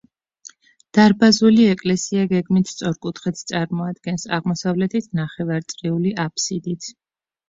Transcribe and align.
დარბაზული 0.97 1.65
ეკლესია 1.73 2.23
გეგმით 2.31 2.71
სწორკუთხედს 2.71 3.45
წარმოადგენს, 3.51 4.25
აღმოსავლეთით 4.39 5.11
ნახევარწრიული 5.21 6.15
აფსიდით. 6.25 6.89